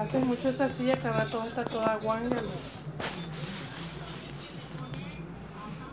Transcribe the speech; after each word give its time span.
Hace 0.00 0.18
mucho 0.20 0.48
esa 0.48 0.68
silla 0.68 0.96
que 0.96 1.08
ahora 1.08 1.24
está 1.24 1.64
toda 1.64 1.96
guanga. 1.96 2.36